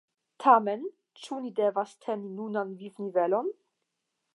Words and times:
Tamen, 0.43 0.87
ĉu 1.25 1.39
ni 1.43 1.53
devas 1.61 1.95
teni 2.07 2.35
nunan 2.41 2.73
vivnivelon? 2.83 3.57